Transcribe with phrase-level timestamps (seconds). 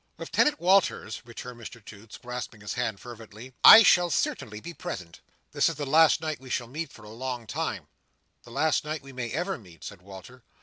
[0.17, 5.19] "Lieutenant Walters," returned Mr Toots, grasping his hand fervently, "I shall certainly be present."
[5.51, 9.13] "This is the last night we shall meet for a long time—the last night we
[9.13, 10.43] may ever meet," said Walter.